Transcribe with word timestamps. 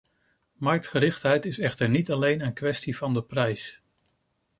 Marktgerichtheid 0.55 1.45
is 1.45 1.59
echter 1.59 1.89
niet 1.89 2.11
alleen 2.11 2.41
een 2.41 2.53
kwestie 2.53 2.97
van 2.97 3.13
de 3.13 3.23
prijs. 3.23 3.81